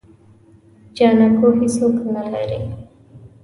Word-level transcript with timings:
جانکو 0.95 1.47
هيڅوک 1.59 1.95
نه 2.13 2.23
لري. 2.31 2.59